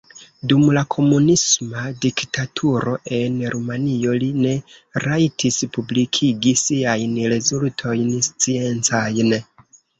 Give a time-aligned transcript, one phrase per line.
[0.51, 4.55] Dum la komunisma diktaturo en Rumanio li ne
[5.05, 9.41] rajtis publikigi siajn rezultojn sciencajn.